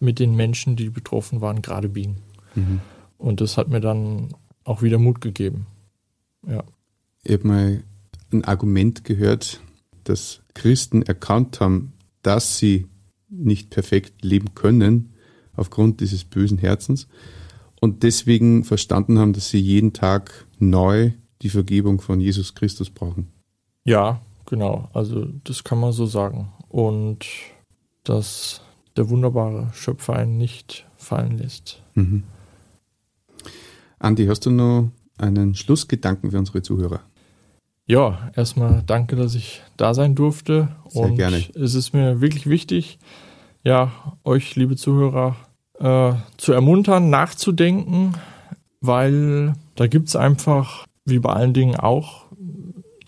mit 0.00 0.18
den 0.18 0.34
Menschen, 0.34 0.76
die 0.76 0.90
betroffen 0.90 1.40
waren, 1.40 1.62
gerade 1.62 1.88
biegen. 1.88 2.16
Mhm. 2.54 2.80
Und 3.18 3.40
das 3.40 3.56
hat 3.56 3.68
mir 3.68 3.80
dann 3.80 4.34
auch 4.64 4.82
wieder 4.82 4.98
Mut 4.98 5.20
gegeben. 5.20 5.66
Ja. 6.46 6.62
Ich 7.22 7.32
habe 7.32 7.46
mal 7.46 7.84
ein 8.32 8.44
Argument 8.44 9.04
gehört, 9.04 9.60
dass 10.04 10.42
Christen 10.54 11.02
erkannt 11.02 11.60
haben, 11.60 11.92
dass 12.22 12.58
sie 12.58 12.86
nicht 13.28 13.70
perfekt 13.70 14.24
leben 14.24 14.54
können 14.54 15.14
aufgrund 15.56 16.00
dieses 16.00 16.24
bösen 16.24 16.58
Herzens 16.58 17.08
und 17.80 18.02
deswegen 18.02 18.64
verstanden 18.64 19.18
haben, 19.18 19.32
dass 19.32 19.50
sie 19.50 19.58
jeden 19.58 19.92
Tag 19.92 20.46
neu 20.58 21.12
die 21.42 21.50
Vergebung 21.50 22.00
von 22.00 22.20
Jesus 22.20 22.54
Christus 22.54 22.90
brauchen. 22.90 23.28
Ja, 23.84 24.20
genau. 24.46 24.88
Also 24.92 25.26
das 25.44 25.64
kann 25.64 25.78
man 25.78 25.92
so 25.92 26.06
sagen. 26.06 26.52
Und 26.68 27.26
dass 28.04 28.62
der 28.96 29.08
wunderbare 29.08 29.70
Schöpfer 29.72 30.14
einen 30.14 30.36
nicht 30.36 30.86
fallen 30.96 31.38
lässt. 31.38 31.82
Mhm. 31.94 32.24
Andi, 33.98 34.26
hast 34.26 34.46
du 34.46 34.50
noch 34.50 34.90
einen 35.18 35.54
Schlussgedanken 35.54 36.30
für 36.30 36.38
unsere 36.38 36.62
Zuhörer? 36.62 37.00
Ja, 37.86 38.30
erstmal 38.34 38.82
danke, 38.86 39.16
dass 39.16 39.34
ich 39.34 39.62
da 39.76 39.94
sein 39.94 40.14
durfte. 40.14 40.68
Sehr 40.88 41.02
und 41.02 41.16
gerne. 41.16 41.42
Es 41.54 41.74
ist 41.74 41.92
mir 41.92 42.20
wirklich 42.20 42.46
wichtig, 42.46 42.98
ja, 43.62 43.92
euch, 44.24 44.56
liebe 44.56 44.76
Zuhörer, 44.76 45.36
äh, 45.78 46.12
zu 46.36 46.52
ermuntern, 46.52 47.10
nachzudenken, 47.10 48.14
weil 48.80 49.54
da 49.74 49.86
gibt 49.86 50.08
es 50.08 50.16
einfach, 50.16 50.86
wie 51.04 51.18
bei 51.18 51.32
allen 51.32 51.52
Dingen 51.52 51.76
auch, 51.76 52.24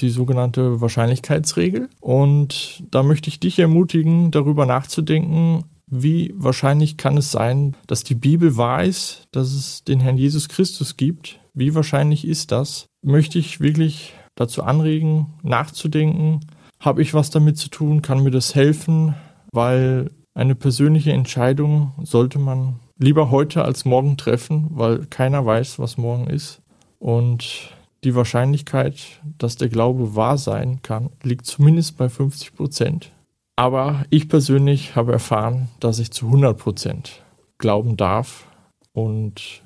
die 0.01 0.11
sogenannte 0.11 0.81
Wahrscheinlichkeitsregel. 0.81 1.89
Und 2.01 2.85
da 2.91 3.03
möchte 3.03 3.29
ich 3.29 3.41
dich 3.41 3.59
ermutigen, 3.59 4.31
darüber 4.31 4.67
nachzudenken, 4.67 5.65
wie 5.89 6.33
wahrscheinlich 6.37 6.97
kann 6.97 7.17
es 7.17 7.31
sein, 7.31 7.77
dass 7.87 8.05
die 8.05 8.15
Bibel 8.15 8.57
weiß, 8.57 9.29
dass 9.31 9.53
es 9.53 9.85
den 9.85 10.01
Herrn 10.01 10.19
Jesus 10.19 10.49
Christus 10.49 10.97
gibt? 10.97 11.39
Wie 11.55 11.75
wahrscheinlich 11.75 12.27
ist 12.27 12.53
das? 12.53 12.87
Möchte 13.03 13.39
ich 13.39 13.61
wirklich 13.61 14.15
dazu 14.35 14.63
anregen, 14.63 15.35
nachzudenken? 15.43 16.41
Habe 16.81 17.03
ich 17.03 17.15
was 17.15 17.31
damit 17.31 17.57
zu 17.57 17.69
tun? 17.69 18.03
Kann 18.03 18.23
mir 18.23 18.31
das 18.31 18.55
helfen? 18.55 19.15
Weil 19.53 20.11
eine 20.35 20.55
persönliche 20.55 21.13
Entscheidung 21.13 21.93
sollte 22.03 22.39
man 22.39 22.81
lieber 22.99 23.31
heute 23.31 23.65
als 23.65 23.85
morgen 23.85 24.17
treffen, 24.17 24.67
weil 24.71 25.07
keiner 25.07 25.47
weiß, 25.47 25.79
was 25.79 25.97
morgen 25.97 26.27
ist. 26.27 26.61
Und 26.99 27.71
die 28.05 28.15
Wahrscheinlichkeit, 28.15 29.21
dass 29.39 29.57
der 29.57 29.69
Glaube 29.69 30.15
wahr 30.15 30.39
sein 30.39 30.83
kann, 30.83 31.11
liegt 31.23 31.47
zumindest 31.47 31.97
bei 31.97 32.09
50 32.09 32.55
Prozent. 32.55 33.13
Aber 33.57 34.05
ich 34.11 34.29
persönlich 34.29 34.97
habe 34.97 35.13
erfahren, 35.13 35.69
dass 35.81 35.99
ich 35.99 36.11
zu 36.11 36.27
100 36.27 36.59
Prozent 36.59 37.23
glauben 37.57 37.97
darf 37.97 38.47
und 38.93 39.63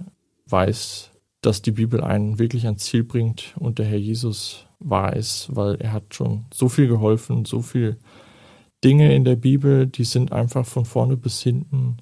weiß, 0.47 1.11
dass 1.43 1.63
die 1.63 1.73
Bibel 1.73 2.01
einen 2.01 2.39
wirklich 2.39 2.67
ans 2.67 2.85
Ziel 2.85 3.03
bringt 3.03 3.55
und 3.59 3.79
der 3.79 3.87
Herr 3.87 3.99
Jesus 3.99 4.67
wahr 4.79 5.17
ist, 5.17 5.49
weil 5.55 5.75
er 5.77 5.93
hat 5.93 6.15
schon 6.15 6.45
so 6.53 6.69
viel 6.69 6.87
geholfen, 6.87 7.45
so 7.45 7.63
viel 7.63 7.99
Dinge 8.85 9.15
in 9.15 9.25
der 9.25 9.37
Bibel, 9.37 9.87
die 9.87 10.05
sind 10.05 10.33
einfach 10.33 10.67
von 10.67 10.85
vorne 10.85 11.17
bis 11.17 11.43
hinten 11.43 11.99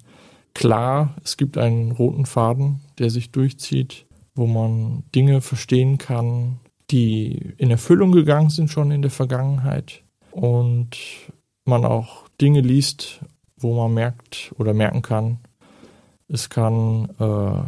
klar. 0.53 1.15
Es 1.23 1.37
gibt 1.37 1.57
einen 1.57 1.91
roten 1.91 2.25
Faden, 2.25 2.81
der 2.99 3.09
sich 3.09 3.31
durchzieht, 3.31 4.05
wo 4.35 4.45
man 4.45 5.03
Dinge 5.13 5.41
verstehen 5.41 5.97
kann, 5.97 6.59
die 6.91 7.53
in 7.57 7.71
Erfüllung 7.71 8.11
gegangen 8.11 8.49
sind 8.49 8.69
schon 8.69 8.91
in 8.91 9.01
der 9.01 9.11
Vergangenheit. 9.11 10.03
Und 10.31 10.97
man 11.69 11.85
auch 11.85 12.27
Dinge 12.41 12.61
liest, 12.61 13.21
wo 13.57 13.75
man 13.75 13.93
merkt 13.93 14.53
oder 14.57 14.73
merken 14.73 15.01
kann, 15.01 15.39
es 16.27 16.49
kann, 16.49 17.09
äh, 17.19 17.63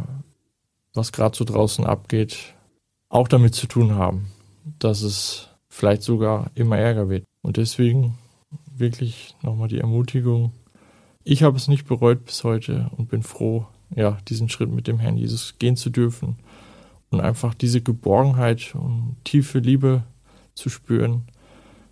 was 0.94 1.12
gerade 1.12 1.36
so 1.36 1.44
draußen 1.44 1.86
abgeht, 1.86 2.56
auch 3.10 3.28
damit 3.28 3.56
zu 3.56 3.68
tun 3.68 3.96
haben, 3.96 4.28
dass 4.80 5.02
es 5.02 5.50
vielleicht 5.68 6.04
sogar 6.04 6.52
immer 6.56 6.78
ärger 6.78 7.10
wird. 7.10 7.26
Und 7.42 7.58
deswegen 7.58 8.18
wirklich 8.74 9.36
nochmal 9.42 9.68
die 9.68 9.80
Ermutigung. 9.80 10.52
Ich 11.24 11.44
habe 11.44 11.58
es 11.58 11.68
nicht 11.68 11.88
bereut 11.88 12.26
bis 12.26 12.44
heute 12.44 12.90
und 12.98 13.10
bin 13.10 13.24
froh, 13.24 13.66
ja, 13.96 14.18
diesen 14.28 14.50
Schritt 14.50 14.72
mit 14.72 14.88
dem 14.88 15.00
Herrn 15.00 15.18
Jesus 15.18 15.56
gehen 15.60 15.76
zu 15.76 15.90
dürfen 15.90 16.38
und 17.10 17.20
einfach 17.20 17.54
diese 17.54 17.82
Geborgenheit 17.82 18.74
und 18.76 19.18
tiefe 19.24 19.60
Liebe 19.60 20.04
zu 20.54 20.70
spüren, 20.70 21.26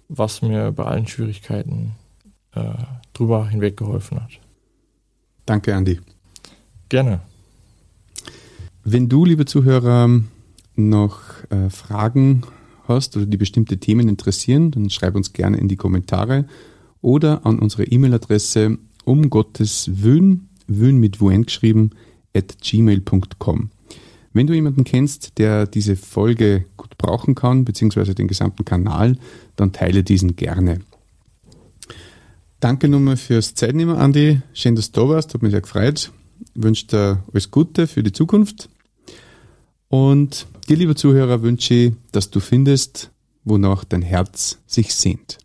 was 0.09 0.41
mir 0.41 0.71
bei 0.71 0.83
allen 0.83 1.07
Schwierigkeiten 1.07 1.93
äh, 2.53 2.73
drüber 3.13 3.47
hinweg 3.47 3.77
geholfen 3.77 4.21
hat. 4.21 4.31
Danke, 5.45 5.75
Andi. 5.75 5.99
Gerne. 6.89 7.21
Wenn 8.83 9.07
du, 9.07 9.23
liebe 9.23 9.45
Zuhörer, 9.45 10.09
noch 10.75 11.21
äh, 11.49 11.69
Fragen 11.69 12.43
hast 12.87 13.15
oder 13.15 13.25
die 13.25 13.37
bestimmte 13.37 13.77
Themen 13.77 14.09
interessieren, 14.09 14.71
dann 14.71 14.89
schreib 14.89 15.15
uns 15.15 15.33
gerne 15.33 15.57
in 15.57 15.67
die 15.67 15.75
Kommentare 15.75 16.45
oder 17.01 17.45
an 17.45 17.59
unsere 17.59 17.85
E-Mail-Adresse 17.85 18.77
um 19.05 19.29
Gottes 19.29 19.89
Wün, 20.03 20.49
Wün 20.67 20.97
mit 20.97 21.21
Wuen 21.21 21.45
geschrieben, 21.45 21.91
at 22.35 22.57
gmail.com. 22.61 23.69
Wenn 24.33 24.47
du 24.47 24.53
jemanden 24.53 24.83
kennst, 24.83 25.37
der 25.37 25.65
diese 25.65 25.95
Folge 25.95 26.65
gut 26.77 26.97
brauchen 26.97 27.35
kann, 27.35 27.65
beziehungsweise 27.65 28.13
den 28.13 28.27
gesamten 28.27 28.63
Kanal, 28.63 29.17
dann 29.55 29.73
teile 29.73 30.03
diesen 30.03 30.35
gerne. 30.35 30.81
Danke 32.59 32.89
nochmal 32.89 33.17
fürs 33.17 33.55
Zeitnehmen, 33.55 33.95
Andi. 33.95 34.41
Schön, 34.53 34.75
dass 34.75 34.91
du 34.91 35.01
da 35.01 35.09
warst. 35.09 35.33
Hat 35.33 35.41
mich 35.41 35.51
sehr 35.51 35.61
gefreut. 35.61 36.11
Ich 36.53 36.63
wünsche 36.63 36.87
dir 36.87 37.23
alles 37.31 37.51
Gute 37.51 37.87
für 37.87 38.03
die 38.03 38.11
Zukunft. 38.11 38.69
Und 39.87 40.45
dir, 40.67 40.77
lieber 40.77 40.95
Zuhörer, 40.95 41.41
wünsche 41.41 41.73
ich, 41.73 41.93
dass 42.11 42.29
du 42.29 42.39
findest, 42.39 43.11
wonach 43.43 43.83
dein 43.83 44.01
Herz 44.01 44.59
sich 44.67 44.93
sehnt. 44.93 45.37